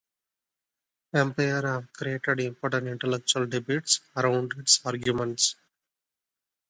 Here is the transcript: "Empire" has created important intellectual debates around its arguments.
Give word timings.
"Empire" 1.13 1.61
has 1.67 1.83
created 1.93 2.39
important 2.47 2.87
intellectual 2.87 3.45
debates 3.45 3.99
around 4.17 4.51
its 4.57 4.83
arguments. 4.83 5.55